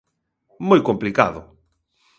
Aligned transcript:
Moi 0.67 0.79
complicado. 0.87 1.39